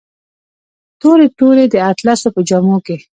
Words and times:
تورې، 1.01 1.27
تورې 1.37 1.65
د 1.73 1.75
اطلسو 1.91 2.27
په 2.35 2.41
جامو 2.49 2.77
کې 2.85 2.97